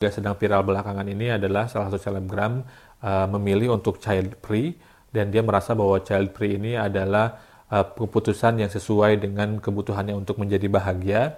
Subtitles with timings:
[0.00, 2.64] juga sedang viral belakangan ini adalah salah satu selebgram
[3.04, 4.72] uh, memilih untuk child free
[5.12, 7.36] dan dia merasa bahwa child free ini adalah
[7.68, 11.36] uh, keputusan yang sesuai dengan kebutuhannya untuk menjadi bahagia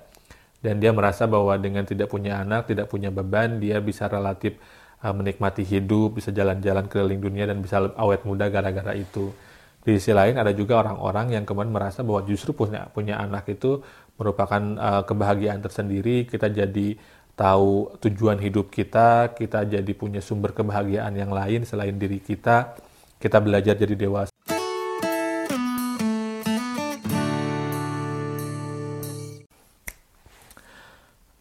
[0.63, 4.55] dan dia merasa bahwa dengan tidak punya anak, tidak punya beban, dia bisa relatif
[5.03, 9.35] uh, menikmati hidup, bisa jalan-jalan keliling dunia dan bisa awet muda gara-gara itu.
[9.83, 13.83] Di sisi lain ada juga orang-orang yang kemudian merasa bahwa justru punya punya anak itu
[14.15, 16.95] merupakan uh, kebahagiaan tersendiri, kita jadi
[17.33, 22.77] tahu tujuan hidup kita, kita jadi punya sumber kebahagiaan yang lain selain diri kita,
[23.17, 24.33] kita belajar jadi dewasa.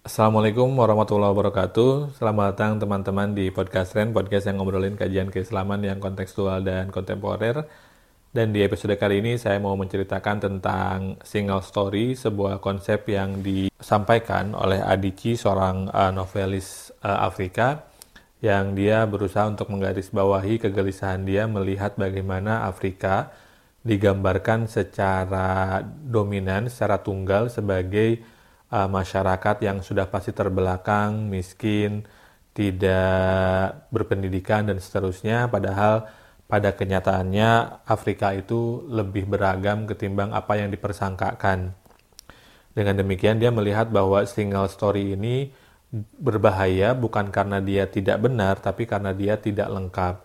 [0.01, 2.19] Assalamualaikum warahmatullahi wabarakatuh.
[2.19, 7.63] Selamat datang teman-teman di Podcast Ren, podcast yang ngobrolin kajian keislaman yang kontekstual dan kontemporer.
[8.31, 14.55] Dan di episode kali ini saya mau menceritakan tentang single story, sebuah konsep yang disampaikan
[14.55, 17.91] oleh Adichie, seorang uh, novelis uh, Afrika,
[18.39, 23.35] yang dia berusaha untuk menggarisbawahi kegelisahan dia melihat bagaimana Afrika
[23.83, 28.23] digambarkan secara dominan, secara tunggal sebagai
[28.71, 32.07] uh, masyarakat yang sudah pasti terbelakang, miskin,
[32.55, 36.20] tidak berpendidikan dan seterusnya, padahal
[36.51, 41.71] pada kenyataannya Afrika itu lebih beragam ketimbang apa yang dipersangkakan.
[42.75, 45.55] Dengan demikian dia melihat bahwa single story ini
[46.19, 50.15] berbahaya bukan karena dia tidak benar tapi karena dia tidak lengkap.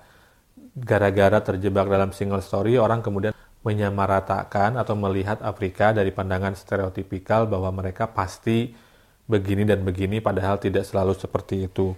[0.82, 3.30] Gara-gara terjebak dalam single story orang kemudian
[3.62, 8.74] menyamaratakan atau melihat Afrika dari pandangan stereotipikal bahwa mereka pasti
[9.30, 11.94] begini dan begini padahal tidak selalu seperti itu.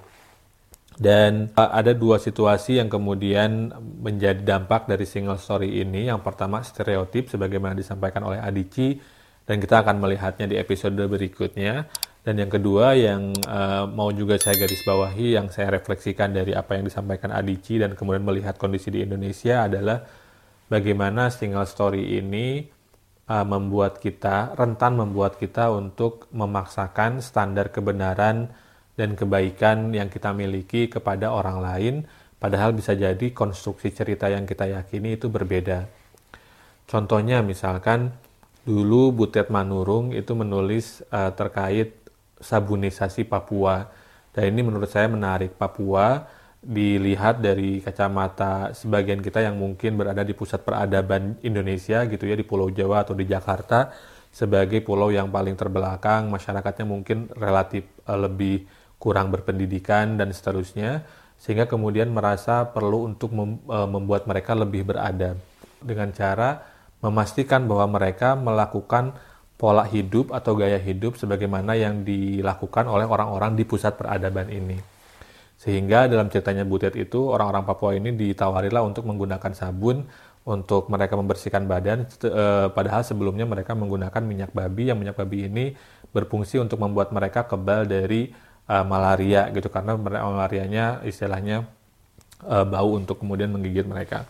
[0.98, 3.70] Dan uh, ada dua situasi yang kemudian
[4.02, 6.10] menjadi dampak dari single story ini.
[6.10, 8.98] Yang pertama stereotip sebagaimana disampaikan oleh Adici
[9.46, 11.86] dan kita akan melihatnya di episode berikutnya.
[12.26, 16.76] Dan yang kedua yang uh, mau juga saya garis bawahi, yang saya refleksikan dari apa
[16.76, 20.02] yang disampaikan Adici dan kemudian melihat kondisi di Indonesia adalah
[20.66, 22.66] bagaimana single story ini
[23.30, 28.50] uh, membuat kita rentan membuat kita untuk memaksakan standar kebenaran
[28.98, 31.94] dan kebaikan yang kita miliki kepada orang lain,
[32.42, 35.86] padahal bisa jadi konstruksi cerita yang kita yakini itu berbeda.
[36.90, 38.10] Contohnya misalkan
[38.66, 41.94] dulu Butet Manurung itu menulis uh, terkait
[42.42, 43.86] sabunisasi Papua.
[44.34, 45.54] Dan ini menurut saya menarik.
[45.54, 46.26] Papua
[46.58, 52.42] dilihat dari kacamata sebagian kita yang mungkin berada di pusat peradaban Indonesia gitu ya di
[52.42, 53.94] Pulau Jawa atau di Jakarta
[54.28, 61.06] sebagai pulau yang paling terbelakang, masyarakatnya mungkin relatif uh, lebih kurang berpendidikan dan seterusnya
[61.38, 65.38] sehingga kemudian merasa perlu untuk e, membuat mereka lebih beradab
[65.78, 66.66] dengan cara
[66.98, 69.14] memastikan bahwa mereka melakukan
[69.54, 74.78] pola hidup atau gaya hidup sebagaimana yang dilakukan oleh orang-orang di pusat peradaban ini.
[75.58, 80.06] Sehingga dalam ceritanya Butet itu orang-orang Papua ini ditawarilah untuk menggunakan sabun
[80.46, 85.74] untuk mereka membersihkan badan e, padahal sebelumnya mereka menggunakan minyak babi yang minyak babi ini
[86.14, 88.32] berfungsi untuk membuat mereka kebal dari
[88.68, 91.66] uh, malaria gitu karena malarianya istilahnya
[92.44, 94.28] uh, bau untuk kemudian menggigit mereka.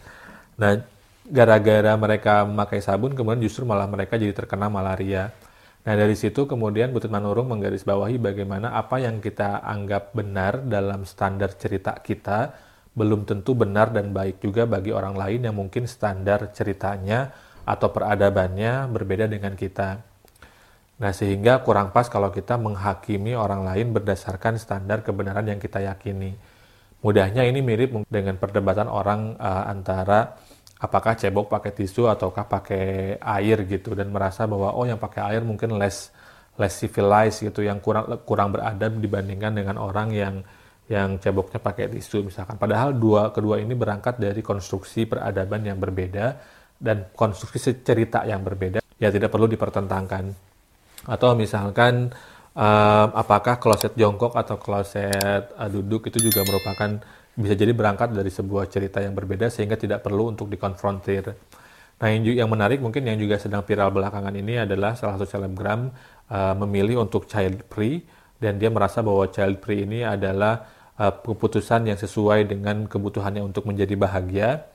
[0.56, 0.80] Nah,
[1.28, 5.34] gara-gara mereka memakai sabun kemudian justru malah mereka jadi terkena malaria.
[5.84, 11.54] Nah, dari situ kemudian Butut Manurung menggarisbawahi bagaimana apa yang kita anggap benar dalam standar
[11.56, 12.52] cerita kita
[12.98, 17.30] belum tentu benar dan baik juga bagi orang lain yang mungkin standar ceritanya
[17.62, 20.02] atau peradabannya berbeda dengan kita.
[20.98, 26.34] Nah, sehingga kurang pas kalau kita menghakimi orang lain berdasarkan standar kebenaran yang kita yakini.
[26.98, 30.34] Mudahnya ini mirip dengan perdebatan orang uh, antara
[30.82, 35.42] apakah cebok pakai tisu ataukah pakai air gitu dan merasa bahwa oh yang pakai air
[35.46, 36.10] mungkin less
[36.58, 40.34] less civilized gitu yang kurang kurang beradab dibandingkan dengan orang yang
[40.90, 42.58] yang ceboknya pakai tisu misalkan.
[42.58, 46.34] Padahal dua kedua ini berangkat dari konstruksi peradaban yang berbeda
[46.82, 48.82] dan konstruksi cerita yang berbeda.
[48.98, 50.47] Ya tidak perlu dipertentangkan.
[51.08, 52.12] Atau misalkan
[52.52, 57.00] uh, apakah kloset jongkok atau kloset uh, duduk itu juga merupakan
[57.38, 61.32] bisa jadi berangkat dari sebuah cerita yang berbeda sehingga tidak perlu untuk dikonfrontir.
[61.98, 65.90] Nah, yang, yang menarik mungkin yang juga sedang viral belakangan ini adalah salah satu selebgram
[66.30, 68.02] uh, memilih untuk child free
[68.38, 70.66] dan dia merasa bahwa child free ini adalah
[70.98, 74.66] uh, keputusan yang sesuai dengan kebutuhannya untuk menjadi bahagia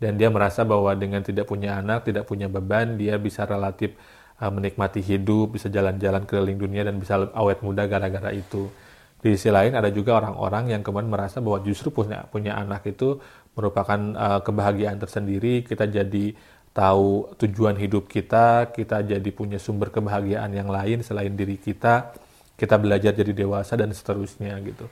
[0.00, 3.94] dan dia merasa bahwa dengan tidak punya anak, tidak punya beban, dia bisa relatif
[4.40, 8.72] uh, menikmati hidup, bisa jalan-jalan keliling dunia dan bisa awet muda gara-gara itu.
[9.20, 13.20] Di sisi lain ada juga orang-orang yang kemudian merasa bahwa justru punya punya anak itu
[13.52, 16.32] merupakan uh, kebahagiaan tersendiri, kita jadi
[16.72, 22.14] tahu tujuan hidup kita, kita jadi punya sumber kebahagiaan yang lain selain diri kita,
[22.56, 24.88] kita belajar jadi dewasa dan seterusnya gitu.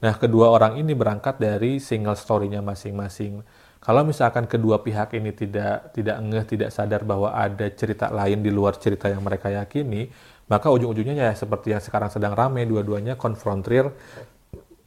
[0.00, 3.44] Nah, kedua orang ini berangkat dari single story-nya masing-masing.
[3.80, 8.52] Kalau misalkan kedua pihak ini tidak tidak ngeh, tidak sadar bahwa ada cerita lain di
[8.52, 10.04] luar cerita yang mereka yakini,
[10.52, 13.88] maka ujung-ujungnya ya seperti yang sekarang sedang ramai, dua-duanya konfrontir,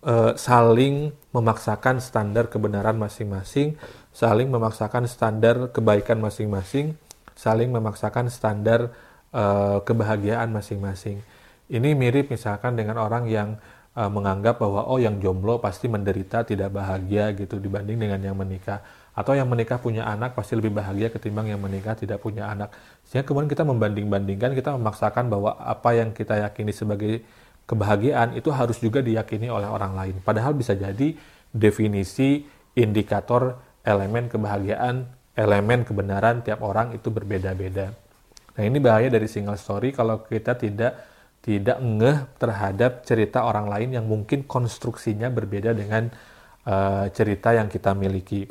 [0.06, 3.74] uh, saling memaksakan standar kebenaran masing-masing,
[4.14, 6.94] saling memaksakan standar kebaikan masing-masing,
[7.34, 8.94] saling memaksakan standar
[9.34, 11.18] uh, kebahagiaan masing-masing.
[11.66, 13.58] Ini mirip misalkan dengan orang yang
[13.98, 18.82] uh, menganggap bahwa oh yang jomblo pasti menderita tidak bahagia gitu dibanding dengan yang menikah.
[19.14, 22.74] Atau yang menikah punya anak pasti lebih bahagia ketimbang yang menikah tidak punya anak.
[23.06, 27.22] Sehingga kemudian kita membanding-bandingkan kita memaksakan bahwa apa yang kita yakini sebagai
[27.70, 30.16] kebahagiaan itu harus juga diyakini oleh orang lain.
[30.26, 31.14] Padahal bisa jadi
[31.54, 32.42] definisi
[32.74, 35.06] indikator elemen kebahagiaan
[35.38, 37.94] elemen kebenaran tiap orang itu berbeda-beda.
[38.54, 41.13] Nah ini bahaya dari single story kalau kita tidak
[41.44, 46.08] tidak ngeh terhadap cerita orang lain yang mungkin konstruksinya berbeda dengan
[46.64, 48.48] uh, cerita yang kita miliki.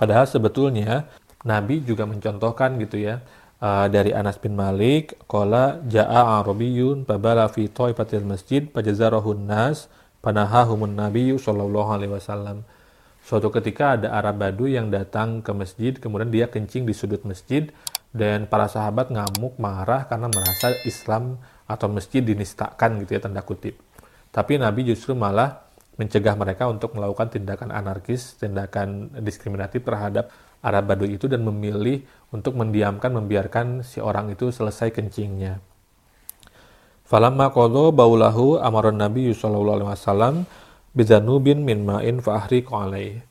[0.00, 1.06] Padahal sebetulnya
[1.44, 3.20] Nabi juga mencontohkan gitu ya
[3.60, 9.92] uh, dari Anas bin Malik, kola jaa arabiyun babala fi taifatil masjid pajazarahun nas
[10.24, 12.64] panahahumun nabiyyu sallallahu alaihi wasallam.
[13.26, 17.74] Suatu ketika ada Arab Badu yang datang ke masjid, kemudian dia kencing di sudut masjid,
[18.14, 23.78] dan para sahabat ngamuk marah karena merasa Islam atau masjid dinistakan gitu ya tanda kutip.
[24.30, 25.66] Tapi Nabi justru malah
[25.96, 30.30] mencegah mereka untuk melakukan tindakan anarkis, tindakan diskriminatif terhadap
[30.60, 35.60] Arab Baduy itu dan memilih untuk mendiamkan, membiarkan si orang itu selesai kencingnya.
[37.06, 40.34] Falamma qadha baulahu amaran Nabi sallallahu alaihi wasallam
[40.90, 43.22] bizanubin min ma'in fa ahriqu alaihi.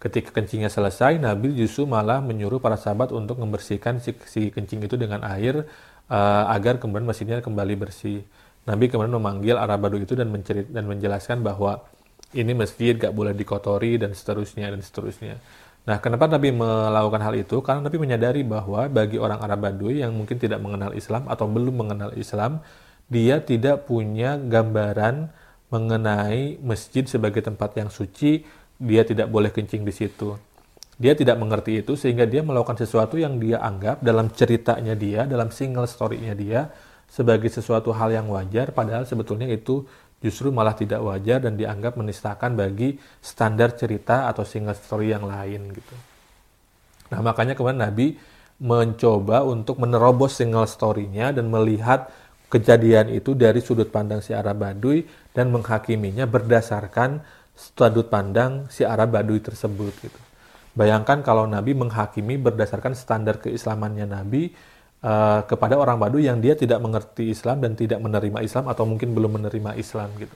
[0.00, 4.96] Ketika kencingnya selesai, Nabi justru malah menyuruh para sahabat untuk membersihkan si, si kencing itu
[4.96, 5.68] dengan air
[6.08, 8.24] uh, agar kemudian mesinnya kembali bersih.
[8.64, 11.84] Nabi kemudian memanggil Arabadu itu dan mencerit dan menjelaskan bahwa
[12.32, 15.36] ini masjid gak boleh dikotori dan seterusnya dan seterusnya.
[15.84, 17.56] Nah, kenapa Nabi melakukan hal itu?
[17.64, 21.76] Karena Nabi menyadari bahwa bagi orang Arab Baduy yang mungkin tidak mengenal Islam atau belum
[21.76, 22.64] mengenal Islam,
[23.08, 25.32] dia tidak punya gambaran
[25.72, 28.44] mengenai masjid sebagai tempat yang suci,
[28.80, 30.32] dia tidak boleh kencing di situ.
[30.96, 35.52] Dia tidak mengerti itu sehingga dia melakukan sesuatu yang dia anggap dalam ceritanya dia, dalam
[35.52, 36.72] single story-nya dia
[37.08, 39.82] sebagai sesuatu hal yang wajar padahal sebetulnya itu
[40.20, 45.72] justru malah tidak wajar dan dianggap menistakan bagi standar cerita atau single story yang lain
[45.72, 45.94] gitu.
[47.10, 48.14] Nah, makanya kemudian Nabi
[48.60, 52.12] mencoba untuk menerobos single story-nya dan melihat
[52.52, 57.24] kejadian itu dari sudut pandang si Arab Baduy dan menghakiminya berdasarkan
[57.60, 60.20] sudut pandang si Arab Baduy tersebut gitu.
[60.72, 64.54] Bayangkan kalau Nabi menghakimi berdasarkan standar keislamannya Nabi
[65.04, 69.12] uh, kepada orang Baduy yang dia tidak mengerti Islam dan tidak menerima Islam atau mungkin
[69.12, 70.32] belum menerima Islam gitu.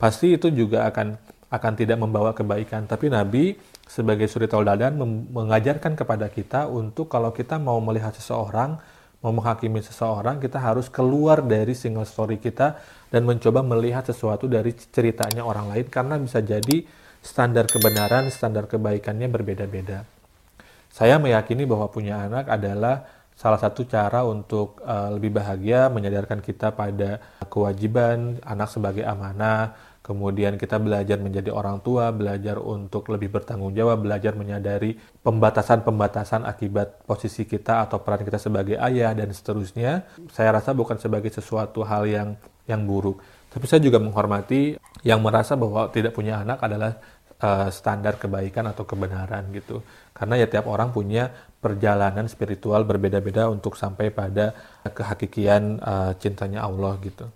[0.00, 1.14] Pasti itu juga akan
[1.52, 2.88] akan tidak membawa kebaikan.
[2.88, 3.52] Tapi Nabi
[3.84, 4.96] sebagai suri tauladan
[5.28, 8.80] mengajarkan kepada kita untuk kalau kita mau melihat seseorang,
[9.22, 12.76] mau menghakimi seseorang, kita harus keluar dari single story kita
[13.08, 16.82] dan mencoba melihat sesuatu dari ceritanya orang lain karena bisa jadi
[17.22, 20.02] standar kebenaran, standar kebaikannya berbeda-beda.
[20.90, 23.06] Saya meyakini bahwa punya anak adalah
[23.38, 29.72] salah satu cara untuk uh, lebih bahagia, menyadarkan kita pada kewajiban anak sebagai amanah,
[30.02, 37.06] kemudian kita belajar menjadi orang tua, belajar untuk lebih bertanggung jawab, belajar menyadari pembatasan-pembatasan akibat
[37.06, 40.04] posisi kita atau peran kita sebagai ayah dan seterusnya.
[40.34, 42.28] Saya rasa bukan sebagai sesuatu hal yang
[42.66, 46.98] yang buruk, tapi saya juga menghormati yang merasa bahwa tidak punya anak adalah
[47.42, 49.82] uh, standar kebaikan atau kebenaran gitu.
[50.14, 54.54] Karena ya tiap orang punya perjalanan spiritual berbeda-beda untuk sampai pada
[54.86, 57.26] kehakikian uh, cintanya Allah gitu.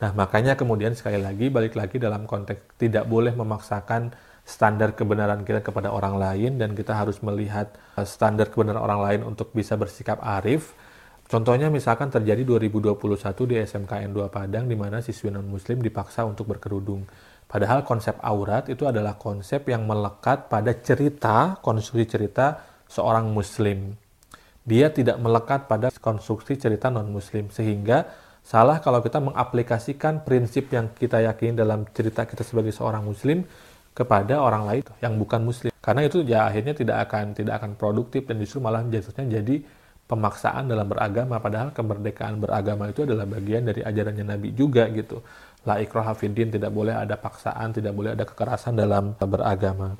[0.00, 4.16] Nah, makanya kemudian sekali lagi balik lagi dalam konteks tidak boleh memaksakan
[4.48, 9.20] standar kebenaran kita kepada orang lain dan kita harus melihat uh, standar kebenaran orang lain
[9.28, 10.72] untuk bisa bersikap arif.
[11.30, 12.96] Contohnya misalkan terjadi 2021
[13.46, 17.06] di SMKN 2 Padang di mana siswi non muslim dipaksa untuk berkerudung.
[17.46, 23.94] Padahal konsep aurat itu adalah konsep yang melekat pada cerita, konstruksi cerita seorang muslim.
[24.66, 28.06] Dia tidak melekat pada konstruksi cerita non-muslim sehingga
[28.42, 33.44] salah kalau kita mengaplikasikan prinsip yang kita yakini dalam cerita kita sebagai seorang muslim
[33.94, 35.70] kepada orang lain yang bukan muslim.
[35.80, 39.64] Karena itu ya akhirnya tidak akan tidak akan produktif dan justru malah jatuhnya jadi
[40.08, 41.36] pemaksaan dalam beragama.
[41.38, 45.22] Padahal kemerdekaan beragama itu adalah bagian dari ajarannya Nabi juga gitu.
[45.68, 49.92] La ikraha tidak boleh ada paksaan tidak boleh ada kekerasan dalam beragama.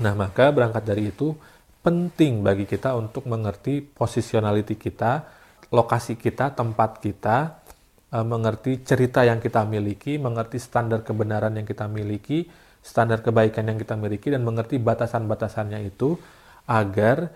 [0.00, 1.36] Nah maka berangkat dari itu
[1.80, 5.39] penting bagi kita untuk mengerti positionality kita
[5.70, 7.62] lokasi kita tempat kita
[8.10, 12.50] uh, mengerti cerita yang kita miliki, mengerti standar kebenaran yang kita miliki,
[12.82, 16.18] standar kebaikan yang kita miliki, dan mengerti batasan-batasannya itu
[16.66, 17.30] agar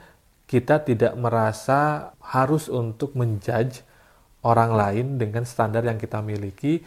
[0.44, 3.80] kita tidak merasa harus untuk menjudge
[4.44, 6.84] orang lain dengan standar yang kita miliki.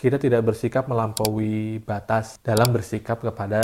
[0.00, 3.60] Kita tidak bersikap melampaui batas dalam bersikap kepada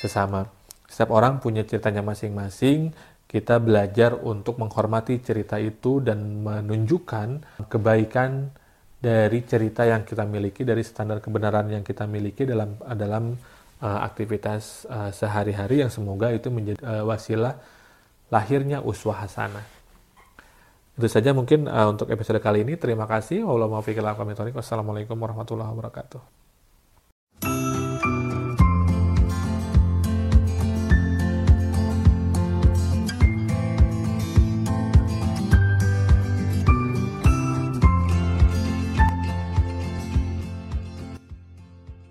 [0.00, 0.48] sesama.
[0.88, 2.94] Setiap orang punya ceritanya masing-masing,
[3.34, 8.54] kita belajar untuk menghormati cerita itu dan menunjukkan kebaikan
[9.02, 13.34] dari cerita yang kita miliki, dari standar kebenaran yang kita miliki dalam dalam
[13.82, 17.58] uh, aktivitas uh, sehari-hari yang semoga itu menjadi uh, wasilah
[18.30, 19.66] lahirnya uswah hasanah.
[20.94, 22.78] Itu saja mungkin uh, untuk episode kali ini.
[22.78, 23.42] Terima kasih.
[23.42, 26.53] Wassalamualaikum warahmatullahi wabarakatuh.